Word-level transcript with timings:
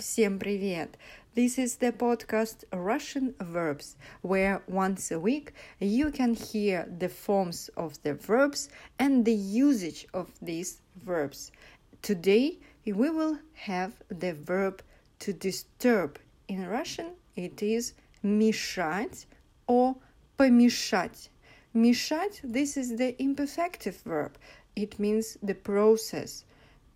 Всем 0.00 0.38
привет! 0.38 0.96
This 1.34 1.58
is 1.58 1.76
the 1.76 1.92
podcast 1.92 2.64
Russian 2.72 3.34
Verbs, 3.40 3.96
where 4.22 4.62
once 4.66 5.10
a 5.10 5.20
week 5.20 5.52
you 5.80 6.10
can 6.10 6.34
hear 6.34 6.86
the 6.98 7.10
forms 7.10 7.68
of 7.76 8.00
the 8.02 8.14
verbs 8.14 8.70
and 8.98 9.24
the 9.26 9.34
usage 9.34 10.06
of 10.14 10.30
these 10.40 10.80
verbs. 11.04 11.52
Today 12.00 12.58
we 12.86 13.10
will 13.10 13.38
have 13.52 13.92
the 14.08 14.32
verb 14.32 14.82
to 15.18 15.34
disturb. 15.34 16.18
In 16.48 16.66
Russian 16.66 17.12
it 17.34 17.62
is 17.62 17.92
мешать 18.24 19.26
or 19.66 19.96
помешать. 20.38 21.28
Мешать, 21.74 22.40
this 22.42 22.78
is 22.78 22.96
the 22.96 23.14
imperfective 23.18 24.00
verb. 24.06 24.38
It 24.74 24.98
means 24.98 25.36
the 25.42 25.54
process. 25.54 26.44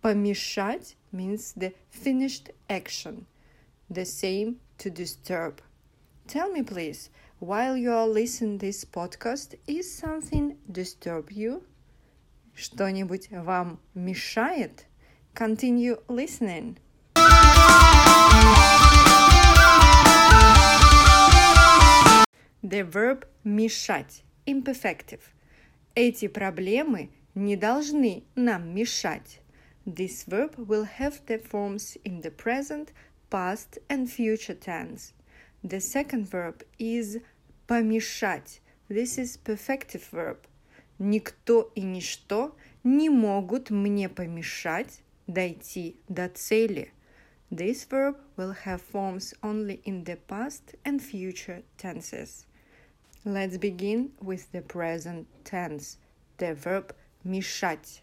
Помешать 0.03 0.95
means 1.15 1.53
the 1.53 1.73
finished 1.89 2.49
action. 2.69 3.25
The 3.89 4.05
same 4.05 4.57
to 4.77 4.89
disturb. 4.89 5.61
Tell 6.27 6.51
me 6.51 6.63
please, 6.63 7.09
while 7.39 7.75
you 7.75 7.91
are 7.91 8.07
listening 8.07 8.59
this 8.59 8.85
podcast, 8.85 9.55
is 9.67 9.91
something 9.91 10.57
disturb 10.71 11.31
you? 11.31 11.63
Что-нибудь 12.53 13.29
вам 13.31 13.79
мешает? 13.95 14.85
Continue 15.33 15.97
listening. 16.07 16.77
The 22.63 22.83
verb 22.83 23.25
мешать 23.43 24.23
imperfective. 24.45 25.21
Эти 25.95 26.27
проблемы 26.27 27.09
не 27.33 27.55
должны 27.55 28.23
нам 28.35 28.73
мешать. 28.73 29.41
This 29.85 30.23
verb 30.23 30.55
will 30.57 30.83
have 30.83 31.25
the 31.25 31.37
forms 31.37 31.97
in 32.05 32.21
the 32.21 32.31
present, 32.31 32.91
past 33.29 33.79
and 33.89 34.09
future 34.11 34.53
tense. 34.53 35.13
The 35.63 35.79
second 35.79 36.29
verb 36.29 36.63
is 36.77 37.19
помешать. 37.67 38.59
This 38.89 39.17
is 39.17 39.37
perfective 39.37 40.03
verb. 40.11 40.37
Никто 40.99 41.71
и 41.75 41.81
ничто 41.81 42.55
не 42.83 43.09
могут 43.09 43.71
мне 43.71 44.09
помешать 44.09 45.01
дойти 45.27 45.95
до 46.09 46.29
цели. 46.29 46.91
This 47.49 47.85
verb 47.85 48.17
will 48.37 48.53
have 48.65 48.81
forms 48.81 49.33
only 49.43 49.81
in 49.83 50.03
the 50.03 50.15
past 50.15 50.75
and 50.85 51.01
future 51.01 51.63
tenses. 51.77 52.45
Let's 53.25 53.57
begin 53.57 54.11
with 54.21 54.51
the 54.51 54.61
present 54.61 55.27
tense, 55.43 55.97
the 56.37 56.53
verb 56.53 56.95
мешать. 57.23 58.01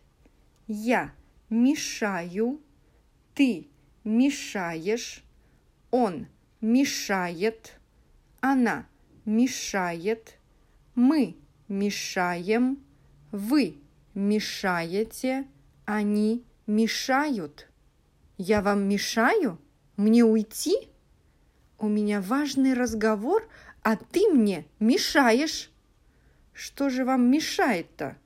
Я 0.67 1.13
мешаю, 1.54 2.60
ты 3.36 3.68
мешаешь, 4.04 5.24
он 5.92 6.28
мешает, 6.62 7.80
она 8.42 8.88
мешает, 9.26 10.40
мы 10.96 11.38
мешаем, 11.68 12.84
вы 13.32 13.78
мешаете, 14.16 15.48
они 15.86 16.44
мешают. 16.66 17.70
Я 18.38 18.62
вам 18.62 18.90
мешаю? 18.90 19.60
Мне 19.96 20.26
уйти? 20.26 20.90
У 21.78 21.88
меня 21.88 22.20
важный 22.20 22.74
разговор, 22.74 23.48
а 23.84 23.96
ты 23.96 24.28
мне 24.30 24.66
мешаешь. 24.80 25.72
Что 26.52 26.90
же 26.90 27.06
вам 27.06 27.30
мешает-то? 27.30 28.18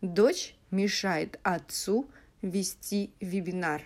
Дочь 0.00 0.56
мешает 0.70 1.38
отцу 1.42 2.08
вести 2.42 3.14
вебинар. 3.20 3.82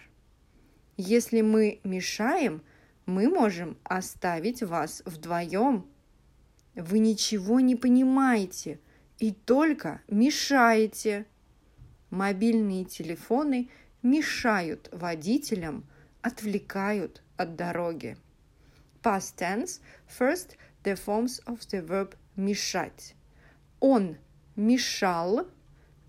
Если 0.97 1.43
мы 1.43 1.81
мешаем, 1.85 2.63
мы 3.05 3.29
можем 3.29 3.77
оставить 3.85 4.63
вас 4.63 5.03
вдвоем. 5.05 5.87
Вы 6.75 6.99
ничего 6.99 7.61
не 7.61 7.77
понимаете 7.77 8.81
и 9.19 9.33
только 9.33 10.01
мешаете. 10.09 11.27
Мобильные 12.11 12.85
телефоны 12.85 13.69
мешают 14.03 14.89
водителям, 14.93 15.85
отвлекают 16.23 17.23
от 17.37 17.57
дороги. 17.57 18.17
Past 19.03 19.37
tense. 19.37 19.81
First, 20.09 20.57
the 20.83 20.95
forms 20.95 21.43
of 21.47 21.61
the 21.71 21.87
verb 21.87 22.15
мешать. 22.37 23.15
Он 23.81 24.17
мешал, 24.57 25.47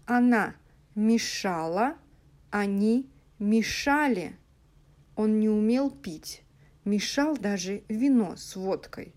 она 0.06 0.56
мешала, 0.96 1.98
они 2.60 3.10
мешали. 3.40 4.36
Он 5.16 5.40
не 5.40 5.50
умел 5.50 5.92
пить, 5.92 6.44
мешал 6.86 7.38
даже 7.38 7.84
вино 7.88 8.36
с 8.36 8.56
водкой. 8.56 9.14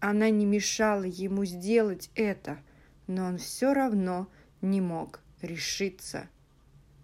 Она 0.00 0.30
не 0.30 0.46
мешала 0.46 1.02
ему 1.02 1.44
сделать 1.44 2.10
это, 2.14 2.58
но 3.06 3.26
он 3.26 3.38
все 3.38 3.72
равно 3.72 4.28
не 4.60 4.80
мог 4.80 5.20
решиться. 5.42 6.28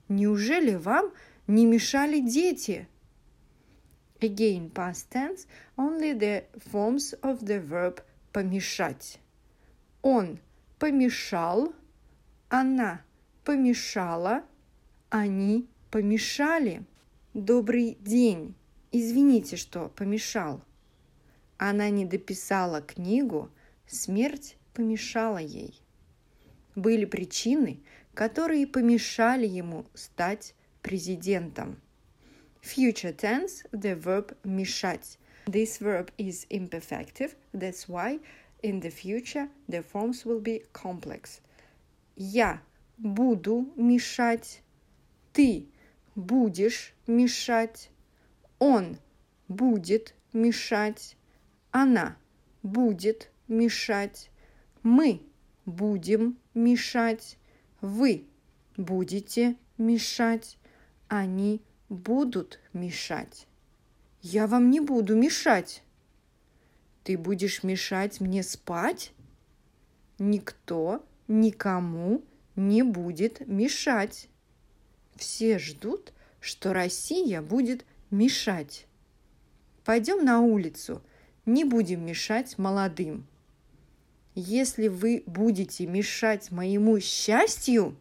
Неужели 0.09 0.75
вам 0.75 1.13
не 1.47 1.67
мешали 1.67 2.21
дети? 2.21 2.87
Again, 4.21 4.71
past 4.73 5.11
tense, 5.11 5.47
only 5.77 6.13
the 6.17 6.45
forms 6.71 7.13
of 7.23 7.41
the 7.41 7.61
verb 7.61 8.03
помешать. 8.33 9.19
Он 10.03 10.39
помешал, 10.79 11.75
она 12.49 13.03
помешала, 13.45 14.45
они 15.15 15.69
помешали. 15.93 16.83
Добрый 17.35 17.97
день. 18.01 18.57
Извините, 18.91 19.55
что 19.55 19.89
помешал. 19.89 20.61
Она 21.57 21.89
не 21.89 22.05
дописала 22.05 22.81
книгу, 22.81 23.49
смерть 23.87 24.57
помешала 24.73 25.39
ей. 25.39 25.81
Были 26.75 27.05
причины, 27.05 27.79
которые 28.13 28.67
помешали 28.67 29.47
ему 29.47 29.87
стать 29.95 30.57
президентом. 30.83 31.81
Future 32.61 33.17
tense, 33.17 33.65
the 33.71 33.97
verb 33.97 34.37
мешать. 34.43 35.21
This 35.47 35.79
verb 35.81 36.11
is 36.19 36.45
imperfective, 36.51 37.37
that's 37.53 37.87
why 37.87 38.19
in 38.65 38.81
the 38.81 38.91
future 38.91 39.49
the 39.69 39.85
forms 39.85 40.25
will 40.25 40.43
be 40.43 40.65
complex. 40.73 41.41
Я 42.17 42.61
буду 42.99 43.73
мешать, 43.77 44.64
ты 45.35 45.67
будешь 46.15 46.95
мешать, 47.09 47.91
он 48.61 48.99
будет 49.49 50.15
мешать, 50.33 51.17
она 51.73 52.17
будет 52.63 53.31
мешать, 53.49 54.31
мы 54.85 55.21
будем 55.67 56.39
мешать, 56.55 57.37
вы 57.81 58.25
будете 58.77 59.57
мешать, 59.77 60.57
они 61.09 61.61
будут 61.89 62.61
мешать. 62.73 63.49
Я 64.23 64.47
вам 64.47 64.71
не 64.71 64.81
буду 64.81 65.17
мешать. 65.17 65.83
Ты 67.03 67.19
будешь 67.19 67.65
мешать 67.65 68.21
мне 68.21 68.43
спать? 68.43 69.13
Никто 70.19 71.05
никому 71.27 72.23
не 72.55 72.85
будет 72.85 73.47
мешать. 73.47 74.29
Все 75.17 75.59
ждут, 75.59 76.13
что 76.41 76.73
Россия 76.73 77.41
будет 77.41 77.85
мешать. 78.11 78.87
Пойдем 79.85 80.25
на 80.25 80.41
улицу, 80.41 81.03
не 81.47 81.65
будем 81.65 82.05
мешать 82.05 82.59
молодым. 82.59 83.27
Если 84.35 84.89
вы 84.89 85.23
будете 85.27 85.87
мешать 85.87 86.51
моему 86.51 86.99
счастью, 87.01 87.97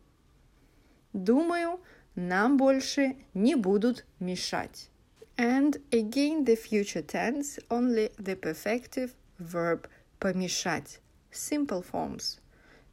думаю, 1.12 1.80
нам 2.15 2.57
больше 2.57 3.18
не 3.33 3.56
будут 3.56 4.06
мешать. 4.19 4.89
And 5.38 5.81
again 5.92 6.45
the 6.45 6.56
future 6.56 7.06
tense, 7.06 7.59
only 7.69 8.12
the 8.18 8.39
perfective 8.39 9.12
verb 9.39 9.88
помешать. 10.19 11.00
Simple 11.31 11.83
forms. 11.92 12.39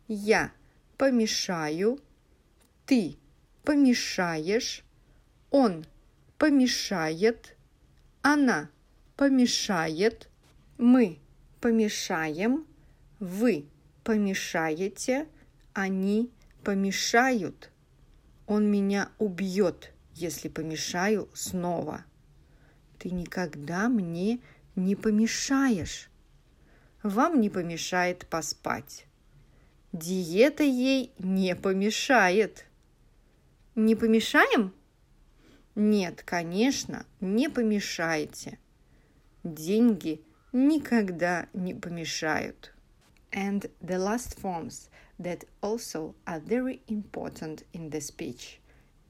Я 0.08 0.52
помешаю, 0.96 2.00
ты 2.86 3.16
помешаешь, 3.64 4.84
он 5.50 5.84
помешает, 6.38 7.56
она 8.22 8.70
помешает, 9.16 10.28
мы 10.78 11.18
помешаем, 11.60 12.66
вы 13.18 13.66
помешаете, 14.04 15.28
они 15.72 16.30
помешают. 16.64 17.70
Он 18.46 18.70
меня 18.70 19.10
убьет, 19.18 19.92
если 20.14 20.48
помешаю 20.48 21.28
снова. 21.34 22.04
Ты 22.98 23.10
никогда 23.10 23.88
мне 23.88 24.40
не 24.74 24.96
помешаешь. 24.96 26.10
Вам 27.02 27.40
не 27.40 27.48
помешает 27.48 28.26
поспать. 28.26 29.06
Диета 29.92 30.64
ей 30.64 31.12
не 31.18 31.56
помешает. 31.56 32.66
Не 33.80 33.94
помешаем? 33.94 34.74
Нет, 35.74 36.22
конечно, 36.22 37.06
не 37.22 37.48
помешайте. 37.48 38.58
Деньги 39.42 40.20
никогда 40.52 41.48
не 41.54 41.72
помешают. 41.72 42.74
And 43.32 43.70
the 43.80 43.96
last 43.96 44.38
forms 44.38 44.90
that 45.18 45.46
also 45.62 46.14
are 46.26 46.40
very 46.40 46.82
important 46.88 47.64
in 47.72 47.88
the 47.88 48.02
speech. 48.02 48.60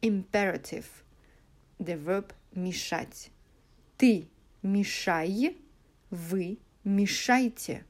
Imperative. 0.02 0.86
The 1.80 1.96
verb 1.96 2.32
мешать. 2.54 3.32
Ты 3.96 4.28
мешай, 4.62 5.56
вы 6.10 6.60
мешайте. 6.84 7.84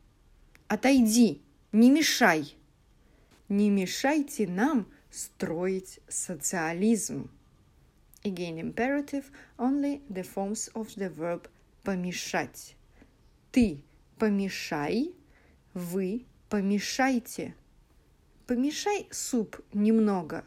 Отойди, 0.67 1.43
не 1.73 1.91
мешай. 1.91 2.57
Не 3.51 3.69
мешайте 3.69 4.47
нам 4.47 4.87
строить 5.11 6.01
социализм. 6.09 7.31
Again, 8.23 8.59
imperative, 8.59 9.31
only 9.59 10.03
the 10.09 10.23
forms 10.23 10.69
of 10.75 10.95
the 10.97 11.09
verb 11.09 11.49
помешать. 11.83 12.77
Ты 13.51 13.83
помешай, 14.19 15.13
вы 15.73 16.27
помешайте. 16.49 17.55
Помешай 18.47 19.09
суп 19.11 19.61
немного. 19.73 20.45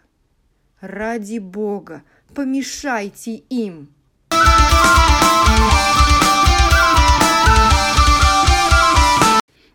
Ради 0.81 1.39
Бога, 1.39 2.03
помешайте 2.35 3.37
им. 3.49 3.93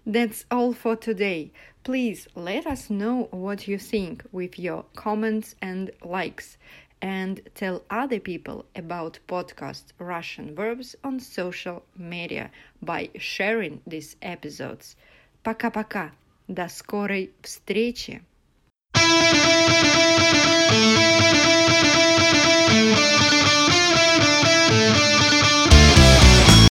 That's 0.04 0.46
all 0.50 0.72
for 0.72 0.96
today. 0.96 1.52
Please 1.88 2.28
let 2.34 2.66
us 2.66 2.90
know 2.90 3.28
what 3.30 3.66
you 3.66 3.78
think 3.78 4.22
with 4.30 4.58
your 4.58 4.84
comments 4.94 5.54
and 5.62 5.90
likes 6.04 6.58
and 7.00 7.40
tell 7.54 7.82
other 7.88 8.20
people 8.20 8.66
about 8.76 9.18
podcast 9.26 9.84
Russian 9.98 10.54
verbs 10.54 10.94
on 11.02 11.18
social 11.18 11.82
media 11.96 12.50
by 12.82 13.08
sharing 13.16 13.80
these 13.86 14.16
episodes. 14.20 14.96
Пока-пока. 15.42 16.12
До 16.46 16.68
скорой 16.68 17.30
встречи. 17.42 18.20